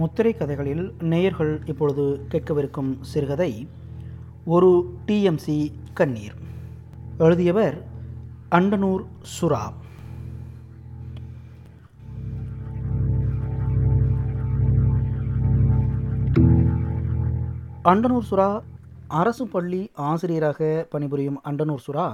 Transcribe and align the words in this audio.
முத்திரை 0.00 0.30
கதைகளில் 0.34 0.84
நேயர்கள் 1.02 1.52
இப்பொழுது 1.66 2.04
கேட்கவிருக்கும் 2.30 2.90
சிறுகதை 3.00 3.68
ஒரு 4.54 4.68
டிஎம்சி 5.06 5.56
கண்ணீர் 5.98 6.36
எழுதியவர் 7.18 7.76
அண்டனூர் 8.50 9.02
சுரா. 9.32 9.64
அண்டனூர் 17.84 18.28
சுரா 18.30 18.50
அரசு 19.20 19.46
பள்ளி 19.48 19.82
ஆசிரியராக 20.10 20.86
பணிபுரியும் 20.90 21.40
அண்டனூர் 21.44 21.84
சுரா 21.86 22.08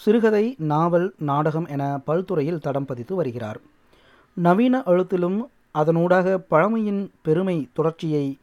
சிறுகதை 0.00 0.44
நாவல் 0.72 1.08
நாடகம் 1.30 1.66
என 1.66 1.82
பல்துறையில் 2.06 2.64
தடம் 2.68 2.88
பதித்து 2.92 3.14
வருகிறார். 3.14 3.60
நவீன 4.36 4.82
எழுத்திலும் 4.92 5.36
அதனூடாக 5.78 6.36
பழமையின் 6.52 7.02
பெருமை 7.22 7.68
தொடர்ச்சியை 7.72 8.38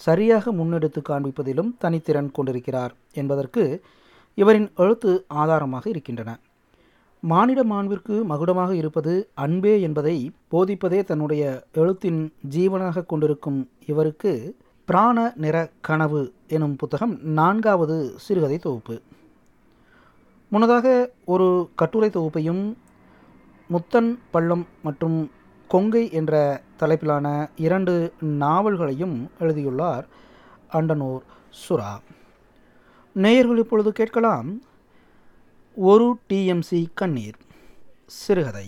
சரியாக 0.00 0.52
முன்னெடுத்து 0.52 1.00
காண்பிப்பதிலும் 1.08 1.70
தனித்திறன் 1.80 2.30
கொண்டிருக்கிறார் 2.30 2.94
என்பதற்கு 3.12 3.82
இவரின் 4.34 4.68
எழுத்து 4.76 5.24
ஆதாரமாக 5.42 5.88
இருக்கின்றன. 5.88 6.30
மானிட 7.20 7.64
மாண்பிற்கு 7.64 8.14
மகுடமாக 8.28 8.70
இருப்பது 8.70 9.12
அன்பே 9.34 9.80
என்பதை 9.80 10.16
போதிப்பதே 10.50 11.04
தன்னுடைய 11.04 11.42
எழுத்தின் 11.72 12.20
ஜீவனாக 12.50 13.06
கொண்டிருக்கும் 13.06 13.60
இவருக்கு 13.86 14.56
பிராண 14.88 15.18
நிற 15.36 15.56
கனவு 15.80 16.32
எனும் 16.48 16.76
புத்தகம் 16.76 17.14
நான்காவது 17.38 17.96
சிறுகதை 18.16 18.58
தொகுப்பு. 18.58 18.96
முன்னதாக 20.52 20.88
ஒரு 21.24 21.46
கட்டுரை 21.74 22.10
தொகுப்பையும் 22.10 22.64
முத்தன் 23.70 24.10
பள்ளம் 24.30 24.66
மற்றும் 24.82 25.30
கொங்கை 25.74 26.02
என்ற 26.18 26.34
தலைப்பிலான 26.80 27.26
இரண்டு 27.66 27.94
நாவல்களையும் 28.42 29.16
எழுதியுள்ளார் 29.38 30.06
அண்டனூர் 30.72 31.24
சுரா. 31.62 31.92
நேயர்கள் 33.24 33.58
இப்பொழுது 33.58 33.92
கேட்கலாம் 33.92 34.48
ஒரு 35.76 36.06
டிஎம்சி 36.28 36.80
கண்ணீர் 36.94 37.38
சிறுகதை. 38.06 38.66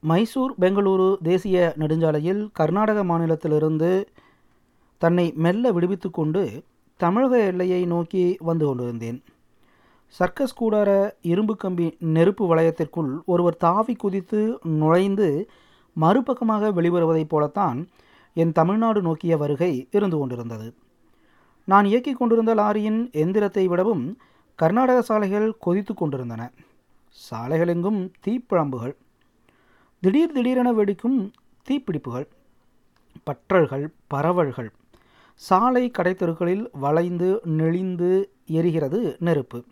மைசூர் 0.00 0.52
பெங்களூரு 0.60 1.08
தேசிய 1.22 1.74
நெடுஞ்சாலையில் 1.78 2.42
கர்நாடக 2.52 3.04
மாநிலத்திலிருந்து 3.04 4.04
தன்னை 4.98 5.32
மெல்ல 5.44 5.72
விடுவித்து 5.72 6.10
கொண்டு 6.10 6.64
தமிழக 7.00 7.34
எல்லையை 7.50 7.86
நோக்கி 7.86 8.24
வந்து 8.40 8.66
கொண்டிருந்தேன். 8.66 9.20
சர்க்கஸ் 10.16 10.56
கூடார 10.60 10.90
இரும்பு 11.22 11.56
கம்பி 11.56 11.86
நெருப்பு 12.14 12.44
வளையத்திற்குள் 12.50 13.10
ஒருவர் 13.24 13.56
தாவி 13.56 13.94
குதித்து 13.94 14.40
நுழைந்து 14.80 15.28
மறுபக்கமாக 15.96 16.72
வெளிவருவதைப் 16.78 17.28
போலத்தான் 17.28 17.78
என் 18.36 18.52
தமிழ்நாடு 18.52 19.02
நோக்கிய 19.02 19.36
வருகை 19.36 19.88
இருந்து 19.90 20.18
கொண்டிருந்தது. 20.18 20.74
நான் 21.68 21.84
இயக்கிக் 21.84 22.18
கொண்டிருந்த 22.18 22.54
லாரியின் 22.54 23.00
எந்திரத்தை 23.22 23.64
விடவும் 23.66 24.04
கர்நாடக 24.58 25.02
சாலைகள் 25.02 25.48
கொதித்து 25.58 25.94
கொண்டிருந்தன. 25.94 26.42
சாலைகளெங்கும் 27.30 28.00
தீப்பிழம்புகள் 28.26 28.94
திடீர் 30.02 30.32
திடீரென 30.32 30.72
வெடிக்கும் 30.72 31.18
தீப்பிடிப்புகள் 31.66 32.28
பற்றல்கள் 33.26 33.86
பரவல்கள் 34.06 34.70
சாலை 35.34 35.90
கடைத்தெருக்களில் 35.98 36.64
வளைந்து 36.72 37.40
நெளிந்து 37.58 38.10
எரிகிறது 38.58 39.00
நெருப்பு. 39.18 39.64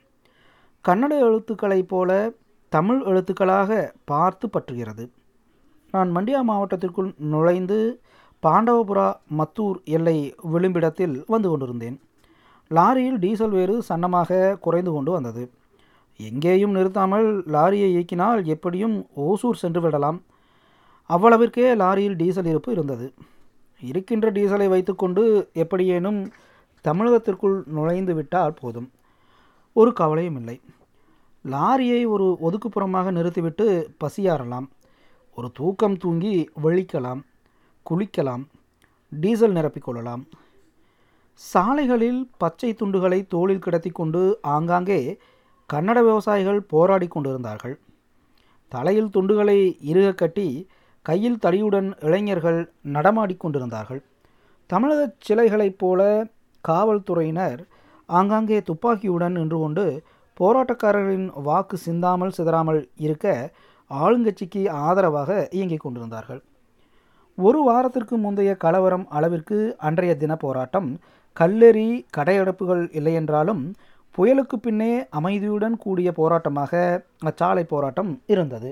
கன்னட 0.85 1.15
எழுத்துக்களைப் 1.23 1.89
போல 1.89 2.31
தமிழ் 2.69 3.01
எழுத்துக்களாக 3.03 3.93
பார்த்து 4.05 4.49
பற்றுகிறது. 4.53 5.09
நான் 5.91 6.17
மண்டியா 6.17 6.41
மாவட்டத்திற்குள் 6.49 7.15
நுழைந்து 7.19 8.01
பாண்டவபுரா 8.43 9.13
மத்தூர் 9.39 9.83
எல்லை 9.85 10.35
விளிம்பிடத்தில் 10.53 11.25
வந்து 11.27 11.49
கொண்டிருந்தேன். 11.49 12.01
லாரியில் 12.71 13.19
டீசல் 13.19 13.49
வேறு 13.49 13.83
சன்னமாக 13.89 14.59
குறைந்து 14.59 14.93
கொண்டு 14.93 15.11
வந்தது. 15.11 15.51
எங்கேயும் 16.17 16.71
நிறுத்தாமல் 16.71 17.29
லாரியை 17.47 17.89
இயக்கினால் 17.95 18.45
எப்படியும் 18.45 19.07
ஓசூர் 19.15 19.63
சென்று 19.65 19.81
விடலாம். 19.81 20.23
அவ்வளவிற்கே 21.11 21.67
லாரியில் 21.83 22.17
டீசல் 22.17 22.45
இருப்பு 22.45 22.73
இருந்தது. 22.73 23.15
இருக்கின்ற 23.81 24.33
டீசலை 24.33 24.69
வைத்துக்கொண்டு 24.69 25.49
எப்படியேனும் 25.53 26.21
தமிழகத்திற்குள் 26.85 27.59
நுழைந்து 27.67 28.15
விட்டால் 28.15 28.59
போதும். 28.61 28.91
ஒரு 29.73 29.93
கவலையும் 29.93 30.37
இல்லை. 30.37 30.61
லாரியை 31.45 32.01
ஒரு 32.15 32.27
ஒதுக்குப்புறமாக 32.47 33.11
நிறுத்திவிட்டு 33.11 33.67
பசியாறலாம். 34.05 34.67
ஒரு 35.37 35.49
தூக்கம் 35.59 35.97
தூங்கி 35.97 36.35
வெளிக்கலாம் 36.65 37.21
குளிக்கலாம் 37.87 38.45
டீசல் 39.13 39.57
நிரப்பிக்கொள்ளலாம் 39.57 40.23
சாலைகளில் 41.43 42.21
பச்சை 42.39 42.71
துண்டுகளை 42.73 43.21
தோளில் 43.27 43.65
கிடத்தி 43.67 43.91
கொண்டு 43.91 44.23
ஆங்காங்கே 44.55 45.01
கன்னட 45.71 45.99
விவசாயிகள் 46.09 46.61
போராடி 46.73 47.07
கொண்டிருந்தார்கள். 47.09 47.77
தலையில் 48.73 49.13
துண்டுகளை 49.15 49.59
இறுக 49.91 50.09
கட்டி 50.13 50.49
கையில் 51.07 51.41
தடியுடன் 51.45 51.89
இளைஞர்கள் 52.07 52.59
நடமாடிக்கொண்டிருந்தார்கள் 52.97 54.03
தமிழக 54.71 55.03
சிலைகளைப் 55.27 55.79
போல 55.79 56.01
காவல்துறையினர் 56.65 57.61
ஆங்காங்கே 58.09 58.59
துப்பாக்கியுடன் 58.61 59.37
நின்று 59.39 59.59
கொண்டு 59.59 59.85
போராட்டக்காரர்களின் 60.41 61.29
வாக்கு 61.43 61.77
சிந்தாமல் 61.77 62.37
சிதறாமல் 62.37 62.81
இருக்க 62.97 63.27
ஆளுங்கட்சிக்கு 63.91 64.63
ஆதரவாக 64.87 65.49
இயங்கிக் 65.51 65.81
கொண்டிருந்தார்கள். 65.81 66.41
ஒரு 67.39 67.61
வாரத்திற்கு 67.63 68.17
முந்தைய 68.19 68.57
கலவரம் 68.57 69.07
அளவிற்கு 69.09 69.59
அன்றைய 69.79 70.17
தின 70.17 70.37
போராட்டம் 70.37 70.89
கல்லெறி 71.37 71.89
கடையடைப்புகள் 72.17 72.83
இல்லையென்றாலும் 72.99 73.63
புயலுக்கு 74.19 74.57
பின்னே 74.57 74.93
அமைதியுடன் 75.19 75.77
கூடிய 75.77 76.13
போராட்டமாக 76.17 76.73
அச்சாலை 77.25 77.63
போராட்டம் 77.63 78.11
இருந்தது. 78.27 78.71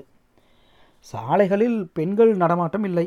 சாலைகளில் 0.99 1.79
பெண்கள் 1.93 2.33
நடமாட்டம் 2.35 2.83
இல்லை. 2.83 3.05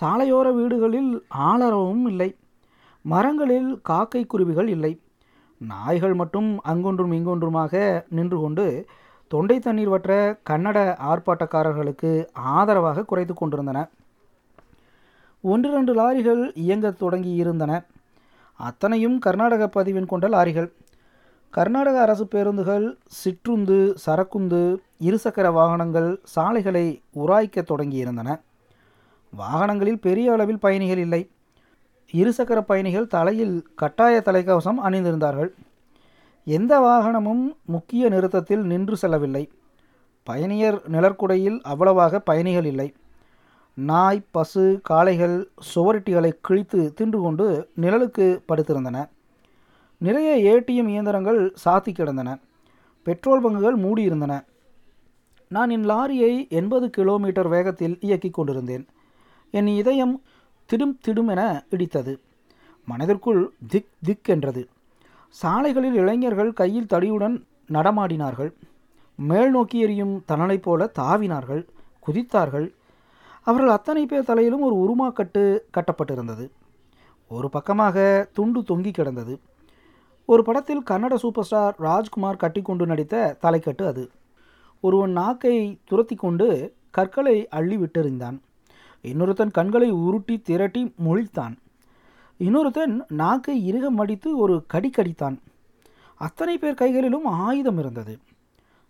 சாலையோர 0.00 0.48
வீடுகளில் 0.54 1.12
ஆளரவும் 1.28 2.06
இல்லை. 2.06 2.30
மரங்களில் 3.04 3.70
காக்கை 3.82 4.22
குருவிகள் 4.26 4.68
இல்லை. 4.68 4.92
நாய்கள் 5.58 6.14
மட்டும் 6.14 6.60
அங்கொன்றும் 6.64 7.12
இங்கொன்றுமாக 7.12 8.04
நின்று 8.08 8.40
கொண்டு 8.40 8.86
தொண்டை 9.28 9.58
தண்ணீர் 9.58 9.88
வற்ற 9.88 10.40
கன்னட 10.50 10.96
ஆர்ப்பாட்டக்காரர்களுக்கு 11.08 12.26
ஆதரவாக 12.32 13.02
குறைத்து 13.02 13.34
கொண்டிருந்தன. 13.34 13.88
ஒன்று 15.40 15.70
ரெண்டு 15.70 15.94
லாரிகள் 15.94 16.50
இயங்கத் 16.54 16.98
தொடங்கி 16.98 17.32
இருந்தன. 17.32 17.84
அத்தனையும் 18.56 19.18
கர்நாடக 19.18 19.70
பதிவின் 19.74 20.06
கொண்ட 20.06 20.28
லாரிகள். 20.28 20.72
கர்நாடக 21.50 22.00
அரசு 22.00 22.26
பேருந்துகள் 22.26 22.98
சிற்றுந்து 23.24 23.94
சரக்குந்து 24.06 24.76
இருசக்கர 25.00 25.52
வாகனங்கள் 25.52 26.20
சாலைகளை 26.22 27.02
உராய்க்க 27.16 27.62
தொடங்கியிருந்தன. 27.62 28.40
வாகனங்களில் 29.36 30.00
பெரிய 30.00 30.32
அளவில் 30.32 30.58
பயணிகள் 30.58 30.98
இல்லை. 30.98 31.30
இருசக்கர 32.12 32.60
பயணிகள் 32.60 33.06
தலையில் 33.06 33.66
கட்டாய 33.74 34.22
தலைக்கவசம் 34.24 34.78
அணிந்திருந்தார்கள். 34.84 35.50
எந்த 36.44 36.78
வாகனமும் 36.78 37.56
முக்கிய 37.64 38.08
நிறுத்தத்தில் 38.08 38.62
நின்று 38.62 38.96
செல்லவில்லை. 38.96 39.50
பயணியர் 40.22 40.90
நிழற்குடையில் 40.90 41.60
அவ்வளவாக 41.60 42.20
பயணிகள் 42.20 42.64
இல்லை. 42.64 42.92
நாய் 43.74 44.22
பசு 44.30 44.80
காளைகள் 44.82 45.48
சுவரொட்டிகளை 45.74 46.32
கிழித்து 46.40 46.94
தின்று 46.94 47.20
கொண்டு 47.20 47.68
நிழலுக்கு 47.80 48.42
படுத்திருந்தன. 48.48 49.08
நிறைய 49.98 50.56
ஏடிஎம் 50.56 50.88
இயந்திரங்கள் 50.88 51.54
சாத்தி 51.64 51.92
கிடந்தன. 51.92 52.38
பெட்ரோல் 53.02 53.44
பங்குகள் 53.44 53.80
மூடியிருந்தன. 53.80 54.44
நான் 55.48 55.70
என் 55.70 55.88
லாரியை 55.88 56.48
எண்பது 56.48 56.90
கிலோமீட்டர் 56.90 57.48
வேகத்தில் 57.48 57.98
இயக்கிக் 58.00 58.30
கொண்டிருந்தேன். 58.30 58.86
என் 59.50 59.66
இதயம் 59.66 60.22
திடும் 60.72 60.98
திடும் 61.06 61.28
என 61.28 61.64
இடித்தது. 61.70 62.18
மனதிற்குள் 62.84 63.52
திக் 63.68 63.88
திக் 64.02 64.28
என்றது. 64.28 64.68
சாலைகளில் 65.28 65.94
இளைஞர்கள் 65.94 66.52
கையில் 66.52 66.86
தடியுடன் 66.90 67.44
நடமாடினார்கள். 67.68 68.52
மேல் 69.14 69.50
நோக்கி 69.50 69.78
எறியும் 69.78 70.24
தணலைப் 70.28 70.62
போல 70.62 70.90
தாவினார்கள் 70.98 71.66
குதித்தார்கள். 72.06 72.74
அவர்கள் 73.42 73.70
அத்தனை 73.70 74.06
பேர் 74.06 74.24
தலையிலும் 74.24 74.60
ஒரு 74.60 74.76
உருமாக்கட்டு 74.76 75.58
கட்டப்பட்டிருந்தது. 75.72 76.50
ஒரு 77.28 77.48
பக்கமாக 77.48 78.28
துண்டு 78.32 78.60
தொங்கி 78.60 78.92
கிடந்தது. 78.92 79.40
ஒரு 80.24 80.42
படத்தில் 80.42 80.82
கன்னட 80.90 81.14
சூப்பர் 81.14 81.44
ஸ்டார் 81.44 81.74
ராஜ்குமார் 81.78 82.36
கட்டிக்கொண்டு 82.36 82.86
நடித்த 82.86 83.38
தலைக்கட்டு 83.42 83.86
அது. 83.86 84.10
ஒருவன் 84.80 85.10
நாக்கை 85.10 85.78
துரத்தி 85.84 86.14
கொண்டு 86.14 86.74
கற்களை 86.90 87.48
அள்ளி 87.48 87.76
விட்டெறிந்தான். 87.76 88.38
இன்னொருத்தன் 89.02 89.50
கண்களை 89.50 89.90
உருட்டி 89.90 90.40
திரட்டி 90.40 90.94
மொழித்தான். 91.04 91.56
இன்னொருத்தன் 92.38 93.00
நாக்கை 93.08 93.66
இறுக 93.72 93.90
மடித்து 93.90 94.38
ஒரு 94.38 94.64
கடி 94.66 94.90
கடித்தான். 94.90 95.38
அத்தனை 96.14 96.58
பேர் 96.58 96.74
கைகளிலும் 96.74 97.24
ஆயுதம் 97.24 97.78
இருந்தது. 97.78 98.18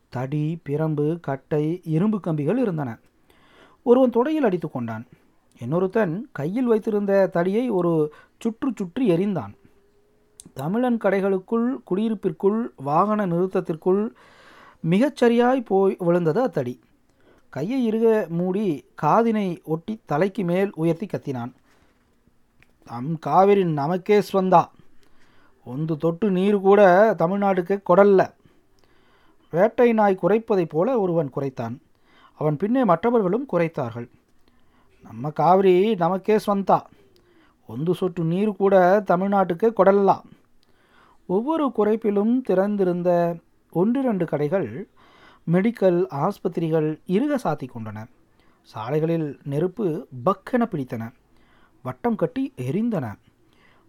தடி 0.09 0.59
பிரம்பு 0.69 1.21
கட்டை 1.21 1.81
இரும்பு 1.85 2.21
கம்பிகள் 2.21 2.59
இருந்தன. 2.59 2.99
ஒருவன் 3.83 4.11
தொடையில் 4.11 4.47
அடித்து 4.49 4.71
கொண்டான். 4.71 5.07
இன்னொருத்தன் 5.59 6.23
கையில் 6.33 6.65
வைத்திருந்த 6.65 7.29
தடியை 7.33 7.69
ஒரு 7.69 8.13
சுற்று 8.39 8.73
சுற்றி 8.75 9.11
எறிந்தான். 9.11 9.55
தமிழன் 10.55 10.97
கடைகளுக்குள் 10.97 11.79
குடியிருப்பிற்குள் 11.85 12.71
வாகன 12.77 13.27
நிறுத்தத்திற்குள் 13.27 14.11
மிகச்சரியாய் 14.91 15.65
போய் 15.65 15.97
விழுந்தது 15.99 16.43
அத்தடி. 16.47 16.79
கையை 17.49 17.79
இருக 17.89 18.29
மூடி 18.29 18.85
காதினை 19.03 19.63
ஒட்டி 19.65 20.01
தலைக்கு 20.05 20.45
மேல் 20.45 20.73
உயர்த்தி 20.75 21.07
கத்தினான். 21.07 21.53
தம் 22.85 23.19
காவிரி 23.19 23.65
நமக்கே 23.65 24.23
ஸ்வந்தா 24.33 24.67
ஒன்று 25.65 25.97
தொட்டு 25.97 26.31
நீர் 26.31 26.61
கூட 26.61 26.81
தமிழ்நாட்டுக்கு 27.19 27.81
கொடல்ல. 27.89 28.31
வேட்டை 29.51 29.93
நாய் 29.93 30.19
குறைப்பதைப் 30.23 30.69
போல 30.69 31.01
ஒருவன் 31.01 31.31
குறைத்தான். 31.37 31.77
அவன் 32.35 32.57
பின்னே 32.57 32.85
மற்றவர்களும் 32.85 33.47
குறைத்தார்கள். 33.53 34.09
நம்ம 35.03 35.31
காவிரி 35.31 35.95
நமக்கே 35.95 36.37
ஸ்வந்தா 36.47 36.81
ஒன்று 37.67 37.95
சொட்டு 37.95 38.25
நீர் 38.25 38.57
கூட 38.57 39.03
தமிழ்நாட்டுக்கு 39.07 39.71
கொடல்லாம் 39.77 40.25
ஒவ்வொரு 41.27 41.73
குறைப்பிலும் 41.77 42.41
திறந்திருந்த 42.43 43.37
ஒன்றிரண்டு 43.71 44.25
கடைகள் 44.25 44.89
மெடிக்கல் 45.53 46.05
ஆஸ்பத்திரிகள் 46.11 47.01
இருக 47.07 47.39
சாத்தி 47.45 47.69
கொண்டன 47.75 48.07
சாலைகளில் 48.63 49.39
நெருப்பு 49.43 50.07
பக்கென 50.25 50.65
பிடித்தன. 50.65 51.13
வட்டம் 51.83 52.17
கட்டி 52.17 52.53
எரிந்தன. 52.57 53.15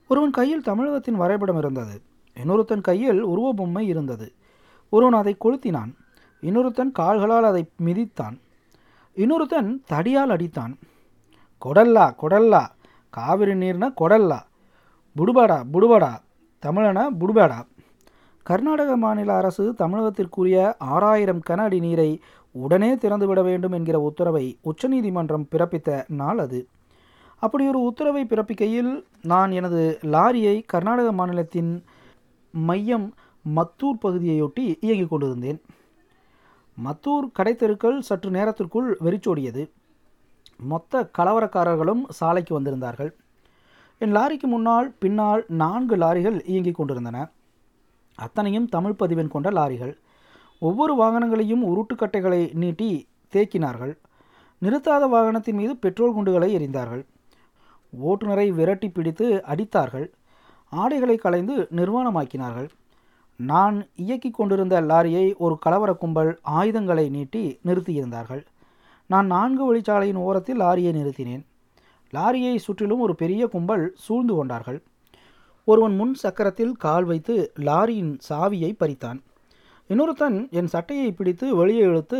ஒருவன் 0.07 0.31
கையில் 0.31 0.61
தமிழகத்தின் 0.61 1.15
வரைபடம் 1.15 1.57
இருந்தது. 1.57 2.01
இன்னொருத்தன் 2.35 2.81
கையில் 2.81 3.21
உருவ 3.21 3.53
பொம்மை 3.53 3.87
இருந்தது. 3.87 4.33
ஒருவன் 4.89 5.13
அதை 5.13 5.35
கொளுத்தினான். 5.39 5.93
இன்னொருத்தன் 6.41 6.91
கால்களால் 6.91 7.43
அதை 7.43 7.69
மிதித்தான். 7.85 8.39
இன்னொருத்தன் 9.15 9.77
தடியால் 9.91 10.29
அடித்தான். 10.29 10.73
கொடல்லா 11.65 12.15
கொடல்லா. 12.21 12.67
காவிரி 13.09 13.53
நீர்னா 13.53 13.93
கொடல்லா. 14.01 14.39
புடுபாடா 15.17 15.63
புடுபாடா. 15.73 16.11
தமிழனா 16.61 17.07
புடுபாடா. 17.19 17.67
கர்நாடக 18.43 18.97
மாநில 18.97 19.35
அரசு 19.35 19.75
தமிழகத்திற்குரிய 19.77 20.73
ஆறாயிரம் 20.77 21.41
கன 21.49 21.57
அடி 21.57 21.79
நீரை 21.79 22.21
உடனே 22.51 22.95
திறந்துவிட 22.95 23.43
வேண்டும் 23.43 23.71
என்கிற 23.71 23.99
உத்தரவை 23.99 24.57
உச்சநீதிமன்றம் 24.61 25.47
பிறப்பித்த 25.51 26.03
நாள் 26.07 26.37
அது. 26.37 26.67
அப்படி 27.35 27.67
ஒரு 27.67 27.81
உத்தரவை 27.81 28.23
பிறப்பிக்கையில் 28.23 29.03
நான் 29.21 29.51
எனது 29.51 29.99
லாரியை 30.01 30.63
கர்நாடக 30.65 31.11
மாநிலத்தின் 31.11 31.83
மையம் 32.51 33.13
மத்தூர் 33.55 33.99
பகுதியையொட்டி 34.01 34.77
இயங்கிக் 34.79 35.09
கொண்டிருந்தேன். 35.09 35.61
மத்தூர் 36.85 37.31
கடைத்தெருக்கள் 37.39 37.99
சற்று 37.99 38.29
நேரத்திற்குள் 38.29 38.97
வெறிச்சோடியது. 38.99 39.71
மொத்த 40.57 41.09
கலவரக்காரர்களும் 41.17 42.01
சாலைக்கு 42.09 42.59
வந்திருந்தார்கள். 42.59 43.11
என் 43.99 44.15
லாரிக்கு 44.15 44.47
முன்னால் 44.47 44.95
பின்னால் 44.99 45.45
நான்கு 45.47 45.95
லாரிகள் 45.97 46.41
இயங்கிக் 46.45 46.75
கொண்டிருந்தன. 46.75 47.29
அத்தனையும் 48.19 48.67
தமிழ் 48.67 48.99
பதிவெண் 49.01 49.27
கொண்ட 49.27 49.49
லாரிகள். 49.51 49.93
ஒவ்வொரு 50.59 50.93
வாகனங்களையும் 51.01 51.63
உருட்டுக்கட்டைகளை 51.71 52.41
நீட்டி 52.53 53.07
தேக்கினார்கள். 53.33 53.93
நிறுத்தாத 54.61 55.03
வாகனத்தின் 55.15 55.53
மீது 55.53 55.75
பெட்ரோல் 55.75 56.13
குண்டுகளை 56.13 56.49
எறிந்தார்கள். 56.57 57.03
ஓட்டுநரை 58.05 58.47
விரட்டி 58.49 58.89
பிடித்து 58.89 59.27
அடித்தார்கள். 59.47 60.07
ஆடைகளை 60.69 61.15
களைந்து 61.15 61.67
நிர்வாணமாக்கினார்கள். 61.75 62.69
நான் 63.35 63.77
இயக்கிக் 63.97 64.37
கொண்டிருந்த 64.37 64.81
லாரியை 64.81 65.25
ஒரு 65.37 65.55
கலவர 65.65 65.91
கும்பல் 65.97 66.39
ஆயுதங்களை 66.41 67.09
நீட்டி 67.09 67.59
நிறுத்தியிருந்தார்கள். 67.65 68.43
நான் 69.05 69.25
நான்கு 69.25 69.63
வழிச்சாலையின் 69.65 70.21
ஓரத்தில் 70.27 70.59
லாரியை 70.59 70.91
நிறுத்தினேன். 70.93 71.43
லாரியை 72.13 72.55
சுற்றிலும் 72.55 72.99
ஒரு 72.99 73.15
பெரிய 73.15 73.47
கும்பல் 73.47 73.91
சூழ்ந்து 73.95 74.33
கொண்டார்கள். 74.35 74.79
ஒருவன் 75.69 75.95
முன் 75.95 76.13
சக்கரத்தில் 76.23 76.71
கால் 76.71 77.03
வைத்து 77.03 77.35
லாரியின் 77.67 78.13
சாவியை 78.29 78.71
பறித்தான். 78.73 79.19
இன்னொருத்தன் 79.89 80.37
என் 80.49 80.67
சட்டையை 80.67 81.09
பிடித்து 81.11 81.55
வெளியே 81.55 81.83
இழுத்து 81.89 82.19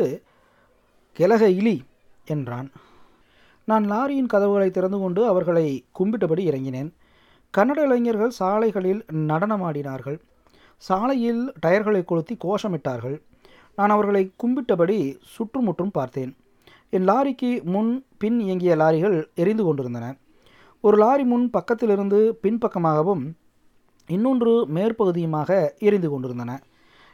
கிழக 1.18 1.50
இலி 1.50 1.75
என்றான். 2.25 2.69
நான் 3.66 3.86
லாரியின் 3.92 4.31
கதவுகளை 4.34 4.69
திறந்து 4.72 4.98
கொண்டு 5.00 5.22
அவர்களை 5.28 5.68
கும்பிட்டபடி 6.00 6.44
இறங்கினேன். 6.50 6.90
கன்னட 7.57 7.80
இளைஞர்கள் 7.88 8.38
சாலைகளில் 8.40 9.01
நடனமாடினார்கள். 9.30 10.19
சாலையில் 10.78 11.44
டயர்களை 11.66 12.01
கொளுத்தி 12.04 12.38
கோஷமிட்டார்கள். 12.44 13.18
நான் 13.75 13.90
அவர்களை 13.90 14.24
கும்பிட்டபடி 14.44 15.00
சுற்றுமுற்றும் 15.36 15.96
பார்த்தேன். 15.98 16.31
என் 16.90 17.07
லாரிக்கு 17.07 17.51
முன் 17.74 17.92
பின் 18.18 18.40
இயங்கிய 18.40 18.75
லாரிகள் 18.75 19.18
எரிந்து 19.36 19.63
கொண்டிருந்தன. 19.63 20.07
ஒரு 20.84 20.98
லாரி 20.98 21.24
முன் 21.24 21.50
பக்கத்திலிருந்து 21.58 22.20
பின்பக்கமாகவும் 22.44 23.24
இன்னொன்று 24.10 24.52
மேற்பகுதியுமாக 24.76 25.50
எரிந்து 25.80 26.10
கொண்டிருந்தன. 26.10 26.52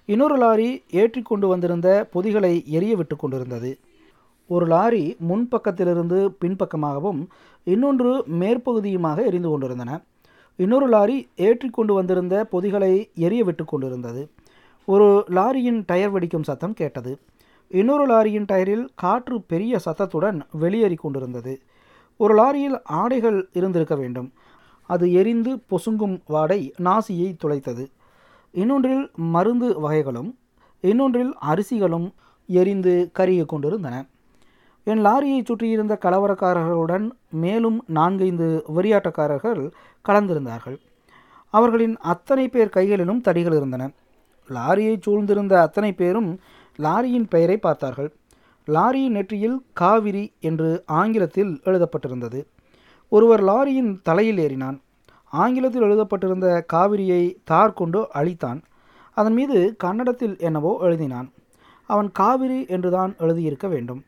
இன்னொரு 0.05 0.35
லாரி 0.37 0.67
ஏற்றி 0.91 1.21
கொண்டு 1.21 1.47
வந்திருந்த 1.47 1.87
பொதிகளை 2.11 2.63
எரிய 2.77 2.95
விட்டு 2.95 3.15
கொண்டிருந்தது. 3.15 3.71
ஒரு 4.47 4.65
லாரி 4.65 5.17
முன்பக்கத்திலிருந்து 5.29 6.19
பின்பக்கமாகவும் 6.41 7.21
இன்னொன்று 7.63 8.11
மேற்பகுதியுமாக 8.41 9.25
எரிந்து 9.25 9.49
கொண்டிருந்தன. 9.49 9.91
இன்னொரு 10.55 10.87
லாரி 10.87 11.17
ஏற்றி 11.35 11.69
கொண்டு 11.69 11.93
வந்திருந்த 11.93 12.45
பொதிகளை 12.45 12.93
எரிய 13.13 13.43
விட்டு 13.43 13.65
கொண்டிருந்தது. 13.65 14.29
ஒரு 14.85 15.07
லாரியின் 15.37 15.83
டயர் 15.85 16.13
வெடிக்கும் 16.15 16.47
சத்தம் 16.49 16.73
கேட்டது. 16.73 17.13
இன்னொரு 17.67 18.05
லாரியின் 18.13 18.49
டயரில் 18.51 18.85
காற்று 18.95 19.41
பெரிய 19.41 19.79
சத்தத்துடன் 19.79 20.39
வெளியேறி 20.51 20.95
கொண்டிருந்தது. 20.95 21.55
ஒரு 22.17 22.33
லாரியில் 22.35 22.79
ஆடைகள் 22.83 23.49
இருந்திருக்க 23.53 23.95
வேண்டும். 23.95 24.33
அது 24.89 25.11
எரிந்து 25.11 25.63
பொசுங்கும் 25.69 26.19
வாடை 26.25 26.73
நாசியை 26.77 27.35
துளைத்தது. 27.43 27.85
இன்னொன்றில் 28.53 29.11
மருந்து 29.15 29.79
வகைகளும் 29.79 30.37
இன்னொன்றில் 30.83 31.33
அரிசிகளும் 31.41 32.13
எரிந்து 32.47 33.11
கருகி 33.19 33.45
கொண்டிருந்தன. 33.45 34.05
என் 34.83 35.05
லாரியை 35.05 35.45
சுற்றியிருந்த 35.45 35.97
கலவரக்காரர்களுடன் 36.01 37.09
மேலும் 37.29 37.83
நான்கைந்து 37.87 38.63
வெறியாட்டக்காரர்கள் 38.75 39.71
கலந்திருந்தார்கள். 40.09 40.77
அவர்களின் 41.49 41.97
அத்தனை 41.97 42.49
பேர் 42.49 42.69
கைகளிலும் 42.69 43.21
தடிகள் 43.21 43.55
இருந்தன. 43.55 43.91
லாரியை 44.49 44.95
சூழ்ந்திருந்த 45.05 45.53
அத்தனை 45.53 45.93
பேரும் 45.93 46.39
லாரியின் 46.77 47.27
பெயரை 47.29 47.57
பார்த்தார்கள். 47.57 48.13
லாரியின் 48.67 49.15
நெற்றியில் 49.17 49.57
காவிரி 49.73 50.33
என்று 50.39 50.83
ஆங்கிலத்தில் 50.85 51.61
எழுதப்பட்டிருந்தது. 51.63 52.39
ஒருவர் 53.09 53.43
லாரியின் 53.43 54.01
தலையில் 54.01 54.37
ஏறினான். 54.37 54.77
ஆங்கிலத்தில் 55.33 55.81
எழுதப்பட்டிருந்த 55.81 56.65
காவிரியை 56.73 57.35
தார் 57.43 57.73
கொண்டு 57.73 58.07
அழித்தான். 58.13 58.59
அதன் 59.17 59.33
மீது 59.33 59.75
கன்னடத்தில் 59.77 60.37
என்னவோ 60.37 60.77
எழுதினான். 60.81 61.27
அவன் 61.89 62.11
காவிரி 62.11 62.65
என்றுதான் 62.65 63.15
எழுதியிருக்க 63.19 63.67
வேண்டும். 63.69 64.03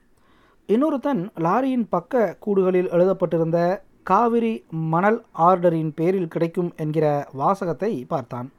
இன்னொருத்தன் 0.69 1.29
லாரியின் 1.35 1.85
பக்க 1.89 2.37
கூடுகளில் 2.45 2.89
எழுதப்பட்டிருந்த 2.89 3.85
காவிரி 4.03 4.63
மணல் 4.69 5.19
ஆர்டரின் 5.37 5.91
பேரில் 5.95 6.27
கிடைக்கும் 6.27 6.73
என்கிற 6.75 7.27
வாசகத்தை 7.33 8.05
பார்த்தான். 8.07 8.51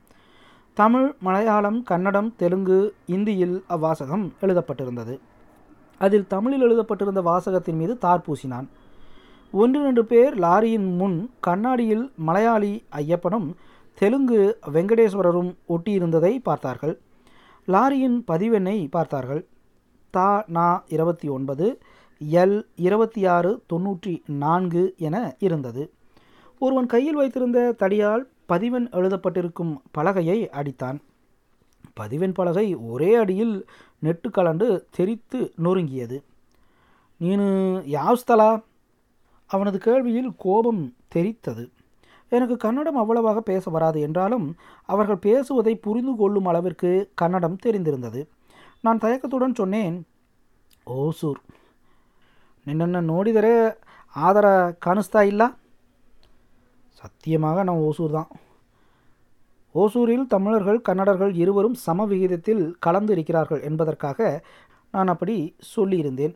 தமிழ் 0.74 1.14
மலையாளம் 1.20 1.82
கன்னடம் 1.82 2.34
தெலுங்கு 2.36 2.94
இந்தியில் 3.06 3.64
அவ்வாசகம் 3.66 4.32
எழுதப்பட்டிருந்தது. 4.40 5.18
அதில் 5.98 6.26
தமிழில் 6.26 6.64
எழுதப்பட்டிருந்த 6.66 7.22
வாசகத்தின் 7.22 7.78
மீது 7.80 7.98
தார் 7.98 8.24
பூசினான். 8.26 8.68
ஒன்று 9.52 9.82
ரெண்டு 9.82 10.04
பேர் 10.04 10.38
லாரியின் 10.38 10.96
முன் 10.96 11.30
கண்ணாடியில் 11.40 12.12
மலையாளி 12.16 12.72
ஐயப்பனும் 12.96 13.48
தெலுங்கு 13.94 14.58
வெங்கடேஸ்வரரும் 14.72 15.52
ஒட்டியிருந்ததை 15.68 16.38
பார்த்தார்கள். 16.42 17.00
லாரியின் 17.66 18.18
பதிவெண்ணை 18.32 18.86
பார்த்தார்கள். 18.90 19.46
தா 20.10 20.44
நா 20.46 20.84
இருபத்தி 20.88 21.28
ஒன்பது 21.28 21.66
எல் 22.30 22.62
இருபத்தி 22.76 23.26
ஆறு 23.26 23.62
தொண்ணூற்றி 23.72 24.14
நான்கு 24.26 24.94
என 24.98 25.34
இருந்தது. 25.38 25.90
ஒருவன் 26.58 26.86
கையில் 26.86 27.14
வைத்திருந்த 27.14 27.74
தடியால் 27.78 28.24
பதிவெண் 28.46 28.88
எழுதப்பட்டிருக்கும் 28.88 29.72
பலகையை 29.98 30.38
அடித்தான். 30.48 30.98
பதிவெண் 32.00 32.36
பலகை 32.38 32.66
ஒரே 32.92 33.10
அடியில் 33.22 33.54
நெட்டு 34.04 34.28
கலண்டு 34.30 34.66
தெரித்து 34.96 35.38
நொறுங்கியது. 35.64 36.18
நீனு 37.20 37.48
யாஸ்தலா 37.96 38.50
அவனது 39.50 39.78
கேள்வியில் 39.86 40.30
கோபம் 40.36 40.82
தெரித்தது. 41.14 41.64
எனக்கு 42.36 42.56
கன்னடம் 42.56 43.00
அவ்வளவாக 43.02 43.40
பேச 43.50 43.70
வராது 43.76 43.98
என்றாலும் 44.06 44.46
அவர்கள் 44.88 45.24
பேசுவதை 45.26 45.74
புரிந்து 45.86 46.14
கொள்ளும் 46.16 46.48
அளவிற்கு 46.50 46.90
கன்னடம் 47.14 47.62
தெரிந்திருந்தது. 47.66 48.22
நான் 48.84 49.02
தயக்கத்துடன் 49.04 49.60
சொன்னேன். 49.60 49.96
ஓசூர் 50.96 51.40
ನಿನ್ನನ್ನು 52.66 53.00
ನೋಡಿದರೆ 53.12 53.54
ಆದರ 54.14 54.46
ಕಾಣಿಸ್ತಾ 54.86 55.22
சத்தியமாக 57.00 57.62
நான் 57.62 57.82
ஓசூர் 57.88 58.10
தான் 58.10 58.30
ஓசூரில் 59.75 60.26
தமிழர்கள் 60.26 60.80
கன்னடர்கள் 60.80 61.34
இருவரும் 61.34 61.75
சம 61.75 62.04
விகிதத்தில் 62.04 62.76
கலந்து 62.78 63.12
இருக்கிறார்கள் 63.12 63.62
என்பதற்காக 63.62 64.44
நான் 64.90 65.08
அப்படி 65.08 65.54
சொல்லியிருந்தேன். 65.76 66.34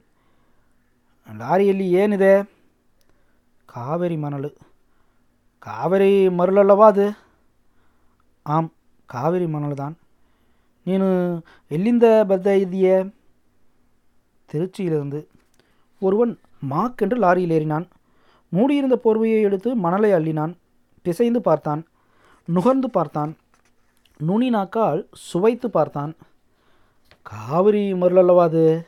லாரி 1.36 1.70
லாரியல்லி 1.70 1.90
ஏன் 1.90 2.12
இதே? 2.12 2.44
காவேரி 3.64 4.16
மணல். 4.16 4.56
காவேரி 5.58 6.30
மருள் 6.30 6.56
அல்லவா 6.56 6.86
அது? 6.86 7.12
ஆம் 8.42 8.72
காவேரி 9.06 9.46
மணல் 9.46 9.74
தான். 9.74 9.98
நீனு 10.86 11.40
వెళ్ళింద 11.68 12.02
பத 12.02 12.56
இதிய 12.56 13.06
திருச்சியிலிருந்து. 14.52 15.26
ஒருவன் 16.00 16.38
மாக் 16.70 16.96
என்று 16.96 17.18
லாரியில் 17.18 17.54
ஏறினான். 17.58 17.86
மூடியிருந்த 18.48 19.00
போர்வையை 19.04 19.40
எடுத்து 19.42 19.74
மணலை 19.74 20.12
அள்ளினான். 20.12 20.54
பிசைந்து 21.02 21.40
பார்த்தான். 21.40 21.86
நுகர்ந்து 22.44 22.90
பார்த்தான். 22.90 23.36
நுனி 24.18 24.50
நாக்கால் 24.50 25.08
சுவைத்து 25.12 25.70
பார்த்தான். 25.70 26.14
காவிரி 27.22 27.92
மருளல்லவா 27.92 28.40
அது? 28.40 28.86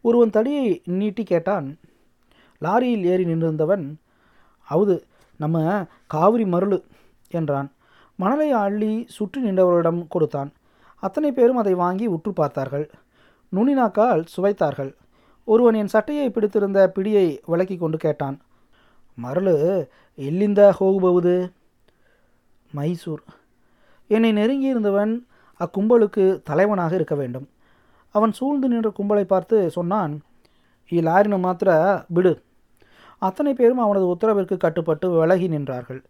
ஒருவன் 0.00 0.30
தடியை 0.30 0.82
நீட்டி 0.84 1.22
கேட்டான். 1.22 1.78
லாரியில் 2.60 3.04
ஏறி 3.04 3.24
நின்றிருந்தவன் 3.24 3.94
அவுது 4.70 5.02
நம்ம 5.36 5.86
காவிரி 6.06 6.44
மருளு 6.44 6.82
என்றான். 7.28 7.72
மணலை 8.16 8.50
அள்ளி 8.50 9.06
சுற்றி 9.08 9.42
நின்றவர்களிடம் 9.42 10.06
கொடுத்தான். 10.08 10.52
அத்தனை 10.96 11.32
பேரும் 11.32 11.56
அதை 11.56 11.74
வாங்கி 11.74 12.06
உற்று 12.06 12.32
பார்த்தார்கள். 12.32 12.90
நுனினாக்கால் 13.56 14.24
சுவைத்தார்கள். 14.36 14.94
ஒருவன் 15.44 15.74
என் 15.74 15.86
சட்டையை 15.86 16.30
பிடித்திருந்த 16.30 16.92
பிடியை 16.94 17.38
விளக்கி 17.46 17.76
கொண்டு 17.76 17.96
கேட்டான். 17.96 18.40
மருளு 19.22 19.86
எல்லிந்த 20.14 20.74
ஹோகுபவுது? 20.80 21.52
மைசூர். 22.72 23.22
என்னை 24.06 24.32
நெருங்கியிருந்தவன் 24.32 25.12
அக்கும்பலுக்கு 25.60 26.42
தலைவனாக 26.42 26.94
இருக்க 26.94 27.14
வேண்டும். 27.14 27.48
அவன் 28.10 28.32
சூழ்ந்து 28.32 28.68
நின்ற 28.68 28.92
கும்பலை 28.98 29.24
பார்த்து 29.24 29.70
சொன்னான் 29.70 30.12
இ 30.92 31.00
லாரினு 31.00 31.38
மாத்திர 31.46 31.70
விடு. 32.08 32.42
அத்தனை 33.18 33.54
பேரும் 33.54 33.78
அவனது 33.78 34.06
உத்தரவிற்கு 34.14 34.56
கட்டுப்பட்டு 34.56 35.10
விலகி 35.10 35.48
நின்றார்கள். 35.48 36.00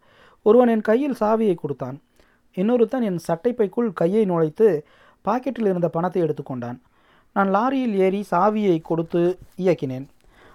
ஒருவன் 0.43 0.69
என் 0.69 0.81
கையில் 0.81 1.17
சாவியை 1.21 1.55
கொடுத்தான். 1.55 2.01
இன்னொருத்தன் 2.57 3.03
என் 3.03 3.21
சட்டைப்பைக்குள் 3.29 3.93
கையை 3.93 4.25
நுழைத்து 4.27 4.69
பாக்கெட்டில் 5.25 5.69
இருந்த 5.71 5.89
பணத்தை 5.89 6.23
எடுத்துக்கொண்டான் 6.23 6.79
நான் 7.33 7.49
லாரியில் 7.49 7.95
ஏறி 7.95 8.25
சாவியை 8.31 8.81
கொடுத்து 8.81 9.39
இயக்கினேன். 9.59 10.07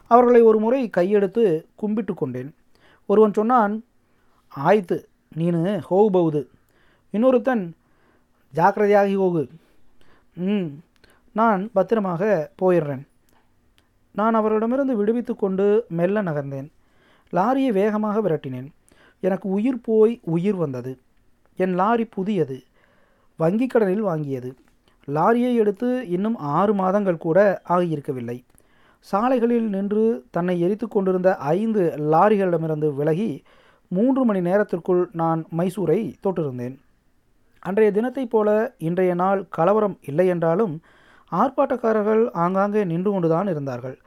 அவர்களை 0.08 0.42
ஒரு 0.42 0.60
முறை 0.60 0.90
கையெடுத்து 0.98 1.66
கும்பிட்டு 1.76 2.14
கொண்டேன். 2.14 2.56
ஒருவன் 3.06 3.34
சொன்னான் 3.34 3.84
ஆய்த்து 4.50 4.98
நீனு 5.33 5.63
ಹೋಗಬಹುದು 5.81 6.41
இன்னொருத்தன் 7.15 7.65
ஜாக்கிரதையாகி 8.55 9.15
ಹೋಗು 9.15 9.43
ம் 10.47 10.69
நான் 11.37 11.63
பத்திரமாக 11.73 12.23
போயிடுறேன் 12.63 13.05
நான் 14.15 14.35
அவர்களிடமிருந்து 14.35 14.95
விடுவித்து 14.97 15.35
கொண்டு 15.37 15.67
மெல்ல 15.89 16.23
நகர்ந்தேன் 16.23 16.69
லாரியை 17.33 17.73
வேகமாக 17.73 18.21
விரட்டினேன் 18.21 18.69
எனக்கு 19.23 19.47
உயிர் 19.49 19.81
போய் 19.81 20.15
உயிர் 20.27 20.57
வந்தது 20.57 20.93
என் 21.59 21.75
லாரி 21.75 22.05
புதியது 22.09 22.59
வங்கி 23.39 23.67
கடனில் 23.67 24.03
வாங்கியது 24.03 24.51
லாரியை 25.09 25.53
எடுத்து 25.55 25.89
இன்னும் 26.09 26.37
ஆறு 26.53 26.73
மாதங்கள் 26.75 27.17
கூட 27.17 27.39
ஆகியிருக்கவில்லை 27.69 28.39
சாலைகளில் 29.07 29.69
நின்று 29.69 30.05
தன்னை 30.31 30.55
எரித்து 30.61 30.87
கொண்டிருந்த 30.89 31.31
ஐந்து 31.51 31.83
லாரிகளிடமிருந்து 32.11 32.89
விலகி 32.95 33.31
மூன்று 33.88 34.26
மணி 34.26 34.42
நேரத்திற்குள் 34.42 35.10
நான் 35.12 35.46
மைசூரை 35.58 36.14
தொட்டிருந்தேன். 36.24 36.76
அன்றைய 37.60 37.92
தினத்தைப் 37.92 38.30
போல 38.30 38.76
இன்றைய 38.78 39.14
நாள் 39.14 39.46
கலவரம் 39.50 40.00
இல்லை 40.06 40.28
என்றாலும் 40.28 40.82
ஆர்ப்பாட்டக்காரர்கள் 41.32 42.32
ஆங்காங்கே 42.32 42.84
நின்று 42.84 43.12
கொண்டுதான் 43.12 43.48
இருந்தார்கள். 43.48 43.98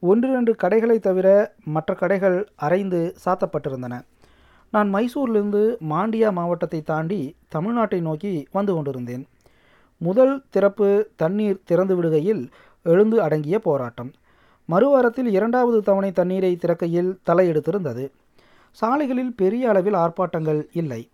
ஒன்றிரண்டு 0.00 0.56
கடைகளை 0.56 0.98
தவிர 0.98 1.54
மற்ற 1.64 1.94
கடைகள் 1.94 2.48
அரைந்து 2.62 3.14
சாத்தப்பட்டிருந்தன. 3.24 4.00
நான் 4.70 4.94
மைசூரிலிருந்து 4.94 5.76
மாண்டியா 5.88 6.32
மாவட்டத்தை 6.32 6.82
தாண்டி 6.82 7.36
தமிழ்நாட்டை 7.54 8.00
நோக்கி 8.00 8.46
வந்து 8.52 8.74
கொண்டிருந்தேன். 8.74 9.26
முதல் 9.98 10.42
திறப்பு 10.50 11.10
தண்ணீர் 11.16 11.62
திறந்து 11.64 12.02
விடுகையில் 12.02 12.48
எழுந்து 12.82 13.22
அடங்கிய 13.22 13.58
போராட்டம். 13.58 14.12
மறுவாரத்தில் 14.68 15.28
இரண்டாவது 15.28 15.82
தவணை 15.82 16.12
தண்ணீரை 16.12 16.58
திறக்கையில் 16.60 17.18
தலையெடுத்திருந்தது. 17.26 18.10
சாலைகளில் 18.70 19.34
பெரிய 19.34 19.68
அளவில் 19.68 19.94
ஆர்ப்பாட்டங்கள் 19.94 20.60
இல்லை. 20.72 21.10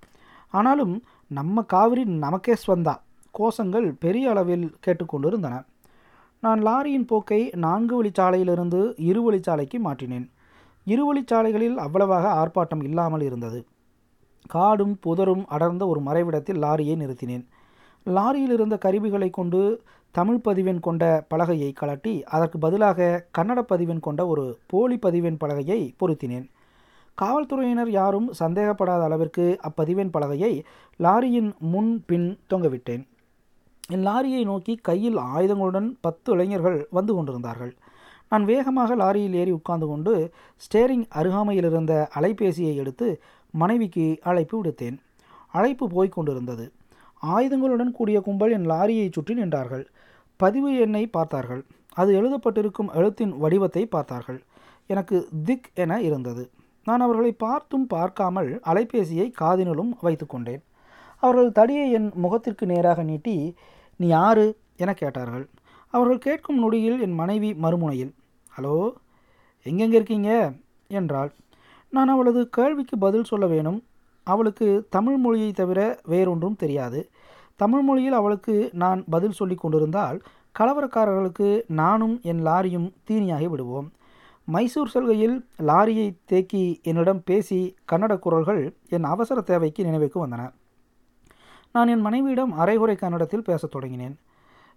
ஆனாலும் 0.50 0.94
நம்ம 1.28 1.62
காவிரி 1.62 2.04
நமக்கே 2.04 2.54
ஸ்வந்தா. 2.66 2.94
கோஷங்கள் 3.38 3.88
பெரிய 3.98 4.30
அளவில் 4.30 4.66
கேட்டுக்கொண்டிருந்தன 4.84 5.64
நான் 6.40 6.60
லாரியின் 6.62 7.06
போக்கை 7.06 7.50
நான்கு 7.56 7.94
வழிச்சாலையிலிருந்து 7.96 8.80
இரு 8.96 9.20
வழிச்சாலைக்கு 9.26 9.78
மாற்றினேன். 9.84 10.26
இரு 10.84 11.04
வழிச்சாலைகளில் 11.06 11.76
அவ்வளவாக 11.76 12.26
ஆர்ப்பாட்டம் 12.40 12.82
இல்லாமல் 12.82 13.20
இருந்தது. 13.20 13.60
காடும் 14.48 14.98
புதரும் 15.06 15.44
அடர்ந்த 15.46 15.86
ஒரு 15.86 16.00
மறைவிடத்தில் 16.00 16.62
லாரியை 16.64 16.96
நிறுத்தினேன். 16.96 17.44
லாரியில் 18.06 18.52
இருந்த 18.56 18.78
கருவிகளை 18.78 19.30
கொண்டு 19.30 19.82
தமிழ் 20.10 20.42
பதிவெண் 20.44 20.80
கொண்ட 20.80 21.26
பலகையை 21.34 21.70
கலட்டி 21.80 22.22
அதற்கு 22.22 22.58
பதிலாக 22.58 23.26
கன்னட 23.38 23.60
பதிவெண் 23.60 24.00
கொண்ட 24.00 24.26
ஒரு 24.26 24.44
போலி 24.66 24.96
பதிவெண் 24.96 25.40
பலகையை 25.40 25.80
பொருத்தினேன். 26.00 26.46
காவல்துறையினர் 27.20 27.90
யாரும் 27.90 28.28
சந்தேகப்படாத 28.40 29.02
அளவிற்கு 29.08 29.44
அப்பதிவின் 29.68 30.12
பலகையை 30.14 30.52
லாரியின் 31.04 31.50
முன் 31.72 31.92
பின் 32.08 32.28
தொங்கவிட்டேன். 32.50 33.04
என் 33.94 34.04
லாரியை 34.08 34.42
நோக்கி 34.44 34.74
கையில் 34.88 35.18
ஆயுதங்களுடன் 35.34 35.88
பத்து 36.00 36.32
இளைஞர்கள் 36.32 36.78
வந்து 36.90 37.14
கொண்டிருந்தார்கள். 37.14 37.72
நான் 38.28 38.44
வேகமாக 38.44 38.96
லாரியில் 38.96 39.36
ஏறி 39.40 39.50
உட்கார்ந்து 39.50 39.86
கொண்டு 39.86 40.12
ஸ்டேரிங் 40.64 41.06
அருகாமையில் 41.18 41.68
இருந்த 41.70 42.08
அலைபேசியை 42.14 42.74
எடுத்து 42.82 43.08
மனைவிக்கு 43.54 44.06
அழைப்பு 44.22 44.56
விடுத்தேன். 44.58 44.96
அழைப்பு 45.52 45.88
போய்க் 45.88 46.16
கொண்டிருந்தது. 46.16 46.66
ஆயுதங்களுடன் 47.22 47.92
கூடிய 47.92 48.20
கும்பல் 48.20 48.54
என் 48.56 48.68
லாரியை 48.72 49.06
சுற்றி 49.12 49.34
நின்றார்கள். 49.34 49.84
பதிவு 50.40 50.70
எண்ணை 50.78 51.04
பார்த்தார்கள். 51.06 51.62
அது 52.00 52.10
எழுதப்பட்டிருக்கும் 52.20 52.92
எழுத்தின் 52.94 53.32
வடிவத்தை 53.38 53.86
பார்த்தார்கள். 53.86 54.40
எனக்கு 54.86 55.16
திக் 55.46 55.68
என 55.74 56.00
இருந்தது. 56.08 56.44
நான் 56.86 57.00
அவர்களை 57.00 57.32
பார்த்தும் 57.32 57.86
பார்க்காமல் 57.86 58.50
அலைபேசியை 58.64 59.26
காதினுளும் 59.40 59.92
வைத்துக்கொண்டேன் 60.02 60.62
அவர்கள் 61.22 61.56
தடியை 61.58 61.86
என் 61.90 62.08
முகத்திற்கு 62.14 62.64
நேராக 62.66 63.02
நீட்டி 63.02 63.36
நீ 64.00 64.06
யாரு? 64.06 64.46
என 64.76 64.90
கேட்டார்கள். 64.92 65.44
அவர்கள் 65.94 66.18
கேட்கும் 66.18 66.58
நொடியில் 66.58 66.98
என் 67.00 67.14
மனைவி 67.14 67.50
மறுமுனையில் 67.54 68.12
ஹலோ 68.56 68.74
எங்கெங்கே 69.66 69.96
இருக்கீங்க? 69.96 70.30
என்றாள். 70.90 71.30
நான் 71.92 72.08
அவளது 72.08 72.40
கேள்விக்கு 72.48 72.96
பதில் 72.98 73.28
சொல்ல 73.30 73.44
வேணும். 73.46 73.78
அவளுக்கு 74.26 74.68
தமிழ் 74.90 75.16
மொழியை 75.16 75.50
தவிர 75.52 75.80
வேறொன்றும் 76.04 76.56
தெரியாது. 76.56 77.00
தமிழ் 77.60 77.80
மொழியில் 77.80 78.12
அவளுக்கு 78.12 78.54
நான் 78.72 79.00
பதில் 79.10 79.38
சொல்லி 79.40 79.54
கொண்டிருந்தால் 79.54 80.18
கலவரக்காரர்களுக்கு 80.58 81.48
நானும் 81.80 82.16
என் 82.22 82.42
லாரியும் 82.46 82.88
தீனியாகி 83.08 83.48
விடுவோம். 83.48 83.88
மைசூர் 84.48 84.88
செல்கையில் 84.88 85.36
லாரியை 85.58 86.16
தேக்கி 86.24 86.80
என்னிடம் 86.82 87.22
பேசி 87.24 87.76
கன்னட 87.92 88.18
குரல்கள் 88.18 88.76
என் 88.88 89.04
அவசர 89.04 89.40
தேவைக்கு 89.40 89.84
நினைவுக்கு 89.84 90.26
வந்தன. 90.26 90.52
நான் 91.72 91.88
என் 91.88 92.00
மனைவியிடம் 92.00 92.52
அரைகுறை 92.52 92.96
கன்னடத்தில் 92.96 93.42
பேசத் 93.42 93.76
தொடங்கினேன். 93.76 94.14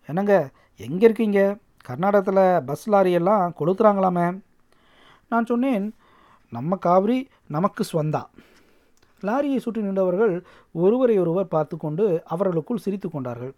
என்னங்க 0.06 0.50
எங்கே 0.78 1.06
இருக்கீங்க? 1.06 1.58
கர்நாடகத்தில் 1.86 2.64
பஸ் 2.66 2.90
லாரியெல்லாம் 2.90 3.54
கொளுத்துறாங்களாமே? 3.60 4.42
நான் 5.30 5.46
சொன்னேன் 5.46 5.96
நம்ம 6.50 6.76
காவிரி 6.76 7.28
நமக்கு 7.48 7.84
சொந்தா 7.94 8.24
லாரியை 9.22 9.58
சுற்றி 9.58 9.82
நின்றவர்கள் 9.82 10.44
ஒருவரை 10.72 11.18
ஒருவர் 11.18 11.48
பார்த்து 11.48 11.78
கொண்டு 11.78 12.22
அவர்களுக்குள் 12.26 12.78
சிரித்து 12.78 13.10
கொண்டார்கள். 13.10 13.54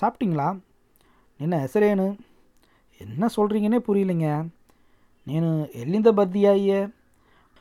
சாப்பிட்டீங்களா? 0.00 0.60
என்ன 1.36 1.68
எசரேனு? 1.68 2.18
என்ன 2.98 3.28
சொல்கிறீங்கன்னே 3.36 3.80
புரியலைங்க. 3.88 4.28
నేను 5.30 5.50
వెళ్ళిన 5.74 6.10
బద్దీ 6.10 6.46
అయ్యే 6.46 6.80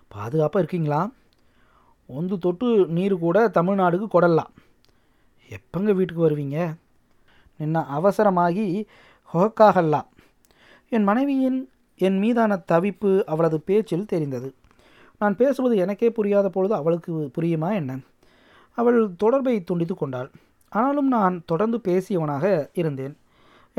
பாதுகாப்பாக 0.08 0.62
இருக்கீங்களா? 0.64 1.02
ஒந்து 2.10 2.38
தொட்டு 2.38 2.68
நீர் 2.88 3.16
கூட 3.18 3.48
தமிழ்நாடுக்கு 3.48 4.08
கொடலாம் 4.08 4.52
எப்பங்க 5.50 5.92
வீட்டுக்கு 5.94 6.30
வருவீங்க? 6.30 6.58
நின்ன 7.60 7.84
அவசரமாகி 7.98 8.66
ஹொக்காகல்லா 9.34 10.02
என் 10.90 11.04
மனைவியின் 11.04 11.60
என் 12.00 12.18
மீதான 12.18 12.64
தவிப்பு 12.72 13.24
அவளது 13.24 13.62
பேச்சில் 13.62 14.06
தெரிந்தது. 14.06 14.50
நான் 15.22 15.36
பேசுவது 15.36 15.78
எனக்கே 15.78 16.10
புரியாத 16.10 16.50
பொழுது 16.50 16.74
அவளுக்கு 16.74 17.14
புரியுமா 17.38 17.70
என்ன? 17.74 17.98
அவள் 18.76 19.00
தொடர்பை 19.18 19.64
துண்டித்து 19.64 19.96
கொண்டாள். 19.96 20.30
ஆனாலும் 20.70 21.08
நான் 21.08 21.44
தொடர்ந்து 21.46 21.78
பேசியவனாக 21.84 22.70
இருந்தேன். 22.74 23.16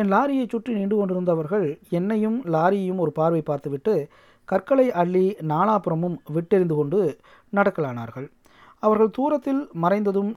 என் 0.00 0.12
லாரியை 0.14 0.45
சுற்றி 0.49 0.73
நின்று 0.75 0.97
கொண்டிருந்தவர்கள் 0.97 1.66
என்னையும் 1.99 2.37
லாரியையும் 2.54 3.00
ஒரு 3.04 3.12
பார்வை 3.19 3.40
பார்த்துவிட்டு 3.42 3.95
கற்களை 4.49 4.87
அள்ளி 5.00 5.25
நாலாபுறமும் 5.50 6.16
விட்டெறிந்து 6.35 6.75
கொண்டு 6.78 7.00
நடக்கலானார்கள். 7.52 8.26
அவர்கள் 8.83 9.14
தூரத்தில் 9.19 9.62
மறைந்ததும் 9.83 10.30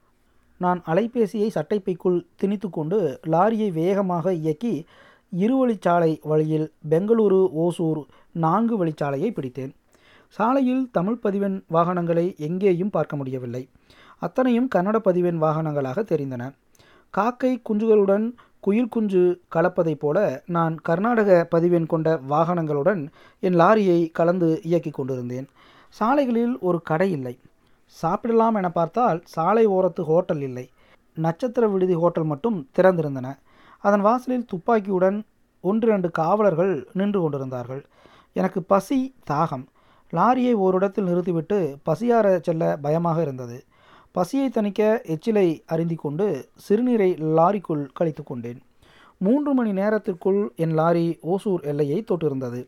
நான் 0.61 0.79
அலைபேசியை 0.91 1.47
சட்டைப்பைக்குள் 1.55 2.19
திணித்து 2.41 2.67
கொண்டு 2.69 2.99
லாரியை 3.33 3.69
வேகமாக 3.79 4.33
இயக்கி 4.33 4.73
இருவழிச்சாலை 5.43 6.11
வழியில் 6.31 6.67
பெங்களூரு 6.89 7.39
ஓசூர் 7.63 8.01
நான்கு 8.43 8.75
வழிச்சாலையை 8.81 9.29
பிடித்தேன். 9.37 9.73
சாலையில் 10.35 10.83
தமிழ் 10.91 11.21
பதிவெண் 11.23 11.57
வாகனங்களை 11.75 12.25
எங்கேயும் 12.47 12.93
பார்க்க 12.95 13.15
முடியவில்லை. 13.15 13.63
அத்தனையும் 14.17 14.69
கன்னட 14.75 14.97
பதிவெண் 15.07 15.39
வாகனங்களாக 15.43 15.99
தெரிந்தன. 16.11 16.43
காக்கை 17.13 17.51
குஞ்சுகளுடன் 17.69 18.25
குயில் 18.63 18.89
குஞ்சு 18.89 19.21
கலப்பதைப் 19.55 20.01
போல 20.03 20.17
நான் 20.45 20.75
கர்நாடக 20.81 21.31
பதிவெண் 21.49 21.85
கொண்ட 21.85 22.19
வாகனங்களுடன் 22.29 23.01
என் 23.39 23.57
லாரியை 23.59 23.99
கலந்து 24.11 24.49
இயக்கி 24.63 24.91
கொண்டிருந்தேன். 24.91 25.47
சாலைகளில் 25.89 26.53
ஒரு 26.59 26.81
கடை 26.81 27.11
இல்லை. 27.11 27.35
சாப்பிடலாம் 28.01 28.55
என 28.55 28.69
பார்த்தால் 28.69 29.19
சாலை 29.25 29.67
ஓரத்து 29.67 30.01
ஹோட்டல் 30.01 30.41
இல்லை. 30.41 30.65
நட்சத்திர 31.15 31.67
விடுதி 31.67 31.95
ஹோட்டல் 31.95 32.23
மட்டும் 32.23 32.57
திறந்திருந்தன. 32.77 33.27
அதன் 33.79 34.01
வாசலில் 34.01 34.49
துப்பாக்கியுடன் 34.51 35.19
ஒன்று 35.61 35.87
இரண்டு 35.87 36.11
காவலர்கள் 36.11 36.73
நின்று 36.93 37.19
கொண்டிருந்தார்கள். 37.21 37.83
எனக்கு 38.35 38.59
பசி 38.63 38.99
தாகம். 39.29 39.65
லாரியை 40.11 40.53
ஓரிடத்தில் 40.53 41.09
நிறுத்திவிட்டு 41.09 41.59
பசியார 41.83 42.39
செல்ல 42.43 42.77
பயமாக 42.81 43.21
இருந்தது. 43.21 43.57
பசியை 44.15 44.49
தணிக்க 44.49 44.81
எச்சிலை 45.03 45.63
அருந்தி 45.65 45.95
கொண்டு 45.95 46.45
சிறுநீரை 46.67 47.07
லாரிக்குள் 47.37 47.87
கழித்து 47.93 48.23
கொண்டேன். 48.23 48.61
மூன்று 49.17 49.53
மணி 49.53 49.71
நேரத்திற்குள் 49.71 50.51
என் 50.55 50.73
லாரி 50.73 51.17
ஓசூர் 51.21 51.61
எல்லையை 51.61 52.03
தொட்டிருந்தது. 52.07 52.65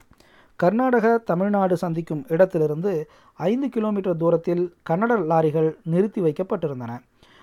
கர்நாடக 0.55 1.17
தமிழ்நாடு 1.17 1.77
சந்திக்கும் 1.77 2.25
இடத்திலிருந்து 2.27 3.09
ஐந்து 3.33 3.69
கிலோமீட்டர் 3.69 4.17
தூரத்தில் 4.17 4.73
கன்னட 4.89 5.17
லாரிகள் 5.31 5.75
நிறுத்தி 5.83 6.21
வைக்கப்பட்டிருந்தன. 6.21 6.99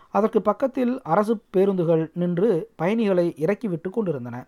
அதற்கு 0.09 0.43
பக்கத்தில் 0.43 1.01
அரசு 1.03 1.39
பேருந்துகள் 1.51 2.11
நின்று 2.15 2.69
பயணிகளை 2.77 3.35
இறக்கிவிட்டு 3.37 3.91
கொண்டிருந்தன. 3.91 4.47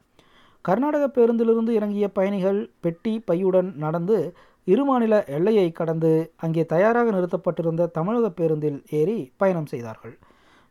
கர்நாடக 0.60 1.04
பேருந்திலிருந்து 1.14 1.70
இறங்கிய 1.70 2.08
பயணிகள் 2.08 2.70
பெட்டி 2.80 3.22
பையுடன் 3.30 3.74
நடந்து 3.74 4.36
இருமாநில 4.66 5.14
எல்லையை 5.36 5.72
கடந்து 5.72 6.10
அங்கே 6.36 6.62
தயாராக 6.64 7.10
நிறுத்தப்பட்டிருந்த 7.10 7.86
தமிழக 7.86 8.30
பேருந்தில் 8.30 8.78
ஏறி 8.90 9.18
பயணம் 9.36 9.66
செய்தார்கள். 9.66 10.14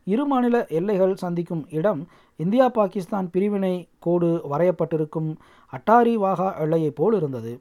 இரு 0.06 0.24
மாநில 0.26 0.56
எல்லைகள் 0.78 1.14
சந்திக்கும் 1.14 1.64
இடம் 1.70 2.00
இந்தியா 2.36 2.68
பாகிஸ்தான் 2.68 3.28
பிரிவினை 3.30 3.74
கோடு 3.98 4.30
வரையப்பட்டிருக்கும் 4.52 5.30
அட்டாரி 5.72 6.14
வாகா 6.14 6.48
எல்லையைப் 6.58 6.94
போல் 6.94 7.14
இருந்தது. 7.14 7.52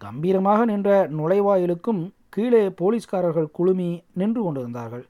கம்பீரமாக 0.00 0.64
நின்ற 0.64 0.90
நுழைவாயிலுக்கும் 1.18 2.02
கீழே 2.28 2.64
போலீஸ்காரர்கள் 2.80 3.48
குழுமி 3.50 4.02
நின்று 4.14 4.42
கொண்டிருந்தார்கள். 4.42 5.06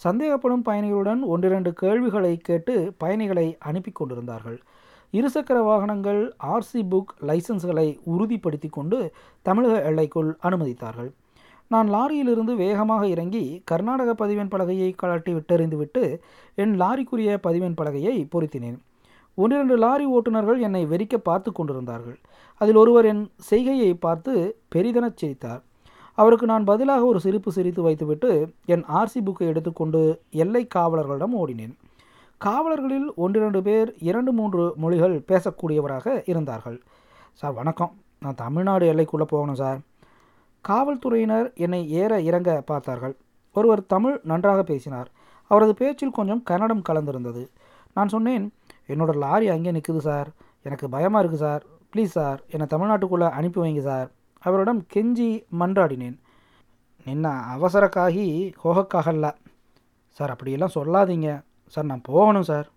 சந்தேகப்படும் 0.00 0.64
பயணிகளுடன் 0.68 1.20
ஒன்றிரண்டு 1.22 1.72
கேள்விகளை 1.72 2.32
கேட்டு 2.36 2.74
பயணிகளை 2.98 3.46
அனுப்பி 3.58 3.90
கொண்டிருந்தார்கள். 3.90 4.58
இருசக்கர 5.16 5.58
வாகனங்கள் 5.64 6.20
ஆர்சி 6.42 6.80
புக் 6.92 7.10
லைசன்ஸ்களை 7.20 7.98
உறுதிப்படுத்தி 8.12 8.68
கொண்டு 8.70 8.98
தமிழக 9.42 9.82
எல்லைக்குள் 9.82 10.30
அனுமதித்தார்கள். 10.42 11.10
நான் 11.68 11.88
லாரியிலிருந்து 11.94 12.54
வேகமாக 12.54 13.06
இறங்கி 13.06 13.62
கர்நாடக 13.64 14.14
பதிவெண் 14.14 14.52
பலகையை 14.54 14.92
கழட்டி 14.96 15.32
விட்டெறிந்துவிட்டு 15.32 16.18
என் 16.54 16.80
லாரிக்குரிய 16.80 17.36
பதிவெண் 17.40 17.76
பலகையை 17.80 18.16
பொருத்தினேன். 18.32 18.78
ஒன்றிரண்டு 19.34 19.76
லாரி 19.76 20.06
ஓட்டுநர்கள் 20.06 20.58
என்னை 20.60 20.86
வெறிக்க 20.86 21.16
பார்த்து 21.16 21.52
கொண்டிருந்தார்கள். 21.52 22.18
அதில் 22.60 22.76
ஒருவர் 22.76 23.04
என் 23.04 23.22
செய்கையை 23.36 23.94
பார்த்து 23.94 24.56
பெரிதெனச் 24.74 25.20
சிரித்தார். 25.22 25.62
அவருக்கு 26.14 26.46
நான் 26.46 26.64
பதிலாக 26.64 27.04
ஒரு 27.04 27.20
சிரிப்பு 27.20 27.52
சிரித்து 27.52 27.82
வைத்துவிட்டு 27.82 28.30
என் 28.66 28.84
ஆர்சி 28.84 29.20
புக்கை 29.24 29.46
எடுத்துக்கொண்டு 29.52 30.20
எல்லை 30.30 30.68
காவலர்களிடம் 30.74 31.38
ஓடினேன். 31.42 31.74
காவலர்களில் 32.44 33.14
ஒன்றிரண்டு 33.14 33.62
பேர் 33.62 33.94
இரண்டு 33.98 34.32
மூன்று 34.32 34.72
மொழிகள் 34.76 35.24
பேசக்கூடியவராக 35.28 36.28
இருந்தார்கள். 36.28 36.82
சார் 37.32 37.52
வணக்கம். 37.52 37.92
நான் 38.18 38.34
தமிழ்நாடு 38.34 38.92
எல்லைக்குள்ளே 38.92 39.22
போகணும் 39.22 39.54
சார். 39.54 39.78
காவல்துறையினர் 40.68 41.52
என்னை 41.54 41.90
ஏற 41.90 42.20
இறங்க 42.20 42.62
பார்த்தார்கள். 42.66 43.16
ஒருவர் 43.52 43.86
தமிழ் 43.86 44.20
நன்றாக 44.22 44.62
பேசினார். 44.62 45.10
அவரது 45.46 45.74
பேச்சில் 45.74 46.10
கொஞ்சம் 46.10 46.42
கன்னடம் 46.42 46.82
கலந்திருந்தது. 46.88 47.48
நான் 47.94 48.08
சொன்னேன் 48.08 48.52
என்னோட 48.88 49.14
லாரி 49.14 49.48
அங்கே 49.48 49.72
நிற்குது 49.72 49.98
சார். 49.98 50.28
எனக்கு 50.62 50.88
பயமாக 50.88 51.24
இருக்குது 51.24 51.44
சார். 51.46 51.64
Please 51.96 52.16
sir. 52.18 52.42
என்னை 52.50 52.66
தமிழ்நாட்டுக்குள்ளே 52.66 53.30
அனுப்பி 53.30 53.60
வைங்க 53.60 53.80
சார். 53.80 54.10
அவரிடம் 54.38 54.86
கெஞ்சி 54.94 55.44
மன்றாடினேன். 55.58 56.18
நின்ன 57.06 57.34
அவசரக்காகி 57.56 58.52
ஹோகக்காகல்ல 58.64 59.32
சார் 60.08 60.30
அப்படியெல்லாம் 60.30 60.74
சொல்லாதீங்க. 60.74 61.42
சார் 61.72 61.84
நான் 61.84 62.06
போகணும் 62.08 62.48
சார். 62.50 62.68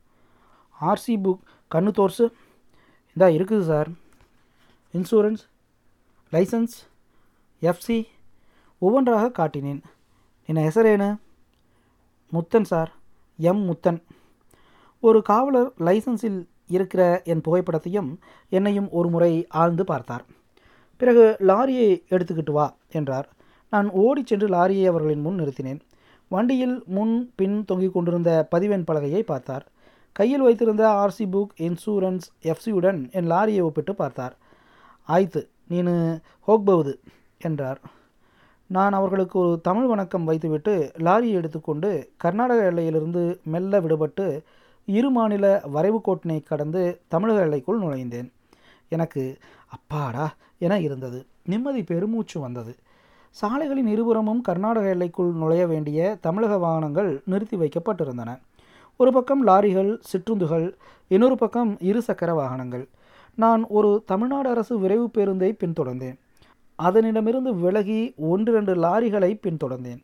ஆர்சி 0.82 1.14
புக் 1.26 1.42
கண்ணு 1.76 1.92
தோர்ஸு 1.92 2.26
இந்தா 3.14 3.28
இருக்குது 3.38 3.68
சார். 3.72 3.90
இன்சூரன்ஸ் 4.94 5.44
லைசன்ஸ் 6.32 6.76
எஃப்சி 7.62 7.98
ஒவ்வொன்றாக 8.78 9.28
காட்டினேன். 9.32 9.82
என் 10.50 10.56
ஹெசரேனு 10.56 11.10
முத்தன் 12.32 12.68
சார். 12.72 12.92
எம். 13.38 13.64
முத்தன். 13.70 14.00
ஒரு 15.00 15.22
காவலர் 15.22 15.74
லைசன்ஸில் 15.80 16.40
இருக்கிற 16.68 17.22
என் 17.26 17.42
புகைப்படத்தையும் 17.42 18.12
என்னையும் 18.50 18.90
ஒரு 18.92 19.10
முறை 19.10 19.34
ஆழ்ந்து 19.62 19.84
பார்த்தார். 19.84 20.26
பிறகு 21.02 21.24
லாரியை 21.40 21.90
எடுத்துக்கிட்டு 22.10 22.52
வா 22.52 22.68
என்றார். 22.92 23.28
நான் 23.70 23.90
ஓடி 23.90 24.24
சென்று 24.26 24.48
லாரியை 24.48 24.86
அவர்களின் 24.88 25.22
முன் 25.22 25.40
நிறுத்தினேன். 25.40 25.82
வண்டியில் 26.32 26.84
முன் 26.86 27.32
பின் 27.36 27.66
தொங்கிக் 27.66 27.94
கொண்டிருந்த 27.94 28.48
பதிவெண் 28.50 28.86
பலகையை 28.88 29.22
பார்த்தார். 29.22 29.66
கையில் 30.12 30.42
வைத்திருந்த 30.42 30.84
ஆர்சி 31.02 31.26
புக் 31.34 31.54
இன்சூரன்ஸ் 31.58 32.28
எஃப்சியுடன் 32.44 33.12
என் 33.12 33.30
லாரியை 33.32 33.62
ஒப்பிட்டு 33.62 33.96
பார்த்தார். 33.96 34.36
ஆய்த்து 35.08 35.50
நீனு 35.70 36.20
ஹோக்பவுது 36.48 36.94
என்றார். 37.38 37.82
நான் 38.70 38.94
அவர்களுக்கு 38.94 39.40
ஒரு 39.40 39.60
தமிழ் 39.62 39.86
வணக்கம் 39.86 40.24
வைத்துவிட்டு 40.24 40.92
லாரியை 40.98 41.32
எடுத்துக்கொண்டு 41.32 41.90
கர்நாடக 42.18 42.72
எல்லையிலிருந்து 42.72 43.24
மெல்ல 43.44 43.80
விடுபட்டு 43.80 44.42
இரு 44.86 45.10
மாநில 45.10 45.62
வரைவு 45.66 46.02
கோட்டினை 46.08 46.44
கடந்து 46.44 47.02
தமிழக 47.08 47.42
எல்லைக்குள் 47.42 47.82
நுழைந்தேன். 47.82 48.30
எனக்கு 48.90 49.38
அப்பாடா 49.68 50.26
என 50.58 50.80
இருந்தது. 50.80 51.26
நிம்மதி 51.46 51.84
பெருமூச்சு 51.84 52.40
வந்தது. 52.40 52.76
சாலைகளின் 53.40 53.88
இருபுறமும் 53.88 54.42
கர்நாடக 54.42 54.90
எல்லைக்குள் 54.90 55.32
நுழைய 55.32 55.68
வேண்டிய 55.68 56.18
தமிழக 56.22 56.58
வாகனங்கள் 56.58 57.22
நிறுத்தி 57.26 57.58
வைக்கப்பட்டிருந்தன. 57.58 58.40
ஒரு 58.98 59.12
பக்கம் 59.12 59.48
லாரிகள் 59.48 59.98
சிற்றுந்துகள் 60.10 60.68
இன்னொரு 61.08 61.36
பக்கம் 61.36 61.72
இரு 61.80 62.02
சக்கர 62.02 62.34
வாகனங்கள். 62.34 62.88
நான் 63.36 63.66
ஒரு 63.68 64.04
தமிழ்நாடு 64.06 64.50
அரசு 64.50 64.80
விரைவு 64.80 65.10
பேருந்தை 65.18 65.50
பின்தொடர்ந்தேன். 65.64 66.16
அதனிடமிருந்து 66.84 67.54
விலகி 67.60 68.14
ஒன்றிரண்டு 68.16 68.76
லாரிகளை 68.76 69.32
பின்தொடர்ந்தேன். 69.46 70.02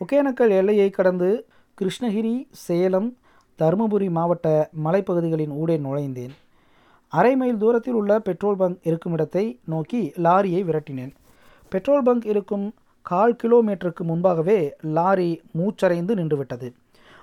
ஒகேனக்கல் 0.00 0.50
எல்லையை 0.50 0.90
கடந்து 0.90 1.46
கிருஷ்ணகிரி 1.80 2.46
சேலம் 2.50 3.16
தருமபுரி 3.58 4.10
மாவட்ட 4.10 4.70
மலைப்பகுதிகளின் 4.84 5.54
ஊடே 5.62 5.78
நுழைந்தேன். 5.78 6.34
அரை 7.08 7.36
மைல் 7.36 7.56
தூரத்தில் 7.56 7.94
உள்ள 7.94 8.20
பெட்ரோல் 8.20 8.56
பங்க் 8.56 8.78
இருக்கும் 8.82 9.12
இடத்தை 9.12 9.58
நோக்கி 9.64 10.12
லாரியை 10.16 10.62
விரட்டினேன். 10.68 11.14
பெட்ரோல் 11.70 12.02
பங்க் 12.02 12.26
இருக்கும் 12.32 12.66
கால் 13.02 13.36
கிலோமீட்டருக்கு 13.42 14.02
முன்பாகவே 14.10 14.58
லாரி 14.96 15.30
மூச்சரைந்து 15.58 16.12
நின்றுவிட்டது. 16.20 16.68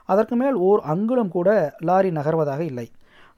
அதற்கு 0.06 0.36
மேல் 0.36 0.58
ஓர் 0.68 0.82
அங்குலம் 0.94 1.34
கூட 1.36 1.50
லாரி 1.80 2.10
நகர்வதாக 2.10 2.60
இல்லை. 2.60 2.88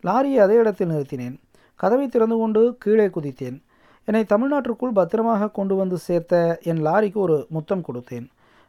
லாரியை 0.03 0.39
அதே 0.45 0.55
இடத்தில் 0.55 0.89
நிறுத்தினேன். 0.89 1.35
கதவை 1.75 2.07
திறந்து 2.07 2.37
கொண்டு 2.37 2.61
கீழே 2.79 3.07
குதித்தேன். 3.07 3.57
என்னை 4.05 4.23
தமிழ்நாட்டிற்குள் 4.25 4.97
பத்திரமாக 4.99 5.49
கொண்டு 5.49 5.75
வந்து 5.75 5.97
சேர்த்த 5.97 6.59
என் 6.63 6.85
லாரிக்கு 6.85 7.19
ஒரு 7.25 7.45
முத்தம் 7.49 7.83
கொடுத்தேன். 7.87 8.27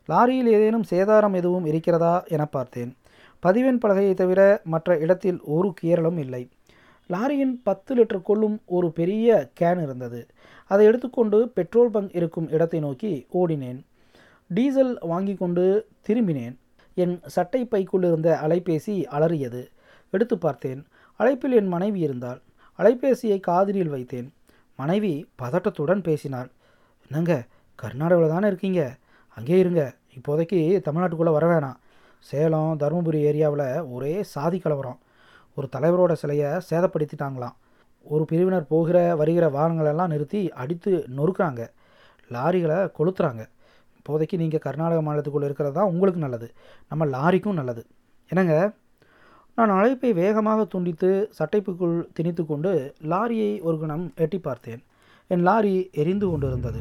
லாரியில் 0.09 0.51
ஏதேனும் 0.57 0.89
சேதாரம் 0.91 1.37
எதுவும் 1.41 1.67
இருக்கிறதா 1.67 2.15
என 2.29 2.45
பார்த்தேன். 2.47 2.91
பதிவெண் 3.39 3.79
பலகையை 3.83 4.15
தவிர 4.15 4.41
மற்ற 4.65 4.99
இடத்தில் 4.99 5.41
ஒரு 5.57 5.69
கீரலும் 5.83 6.19
இல்லை. 6.19 6.43
லாரியின் 7.11 7.55
பத்து 7.63 7.91
லிட்டர் 7.95 8.27
கொள்ளும் 8.29 8.57
ஒரு 8.65 8.89
பெரிய 8.99 9.49
கேன் 9.61 9.83
இருந்தது. 9.83 10.21
அதை 10.73 10.85
எடுத்துக்கொண்டு 10.89 11.39
பெட்ரோல் 11.57 11.93
பங்க் 11.95 12.15
இருக்கும் 12.19 12.49
இடத்தை 12.57 12.81
நோக்கி 12.87 13.13
ஓடினேன். 13.41 13.81
டீசல் 14.57 14.95
வாங்கி 15.13 15.35
கொண்டு 15.43 15.65
திரும்பினேன். 16.07 16.55
என் 17.03 17.15
சட்டை 17.35 17.63
பைக்குள் 17.73 18.07
இருந்த 18.09 18.29
அலைபேசி 18.47 18.95
அலறியது. 19.17 19.63
எடுத்து 20.15 20.37
பார்த்தேன் 20.45 20.81
அழைப்பில் 21.21 21.57
என் 21.59 21.71
மனைவி 21.75 22.01
இருந்தாள். 22.07 22.41
அலைபேசியை 22.79 23.39
காதிரில் 23.49 23.93
வைத்தேன். 23.95 24.29
மனைவி 24.81 25.13
பதட்டத்துடன் 25.43 26.03
பேசினாள். 26.09 26.51
என்னங்க 27.07 27.33
கர்நாடகாவில் 27.83 28.35
தானே 28.35 28.47
இருக்கீங்க? 28.53 28.83
அங்கே 29.37 29.59
இருங்க 29.63 29.83
இப்போதைக்கு 30.17 30.61
தமிழ்நாட்டுக்குள்ளே 30.87 31.37
வர 31.39 31.47
வேணாம். 31.53 31.79
சேலம் 32.31 32.73
தருமபுரி 32.81 33.21
ஏரியாவில் 33.31 33.69
ஒரே 33.93 34.15
சாதி 34.35 34.59
கலவரம். 34.59 34.99
ஒரு 35.57 35.67
தலைவரோட 35.75 36.13
சிலையை 36.23 36.51
சேதப்படுத்திட்டாங்களாம். 36.71 37.57
ஒரு 38.03 38.25
பிரிவினர் 38.25 38.67
போகிற 38.67 39.17
வருகிற 39.17 39.51
வாகனங்களெல்லாம் 39.51 40.09
நிறுத்தி 40.09 40.51
அடித்து 40.51 41.07
நொறுக்கிறாங்க. 41.17 41.69
லாரிகளை 42.31 42.91
கொளுத்துறாங்க. 42.99 43.47
இப்போதைக்கு 43.99 44.37
நீங்கள் 44.37 44.61
கர்நாடக 44.61 45.01
மாநிலத்துக்குள்ளே 45.03 45.45
இருக்கிறது 45.45 45.75
தான் 45.75 45.89
உங்களுக்கு 45.89 46.21
நல்லது. 46.21 46.53
நம்ம 46.89 47.07
லாரிக்கும் 47.07 47.53
நல்லது. 47.53 47.87
என்னங்க? 48.29 48.73
நான் 49.55 49.71
அழைப்பை 49.71 50.13
வேகமாக 50.13 50.65
துண்டித்து 50.65 51.31
சட்டைப்புக்குள் 51.39 52.07
திணித்து 52.13 52.47
கொண்டு 52.47 52.95
லாரியை 53.03 53.63
ஒரு 53.63 53.81
கணம் 53.81 54.13
எட்டி 54.17 54.39
பார்த்தேன். 54.39 54.83
என் 55.27 55.43
லாரி 55.43 55.91
எரிந்து 55.93 56.29
கொண்டிருந்தது. 56.29 56.81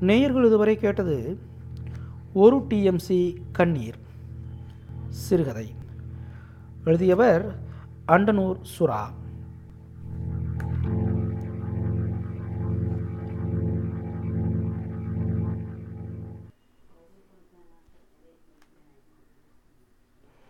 நேயர்கள் 0.00 0.44
இதுவரை 0.44 0.76
கேட்டது 0.76 1.38
ஒரு 2.32 2.56
டிஎம்சி 2.56 3.36
கண்ணீர். 3.52 4.04
சிறுகதை. 5.16 5.74
எழுதியவர் 6.84 7.44
அண்டனூர் 8.08 8.58
சுரா. 8.78 9.02